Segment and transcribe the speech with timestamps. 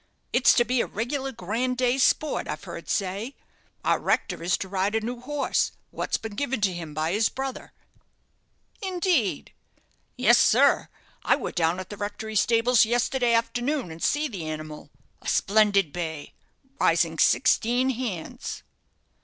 [0.33, 3.35] It's to be a reg'lar grand day's sport, I've heard say.
[3.85, 7.29] Our rector is to ride a new horse, wot's been given to him by his
[7.29, 7.71] brother."
[8.81, 9.53] "Indeed!"
[10.17, 10.89] "Yes, sir;
[11.23, 14.89] I war down at the rectory stables yesterday arternoon, and see the animal
[15.21, 16.33] a splendid bay,
[16.79, 18.63] rising sixteen hands."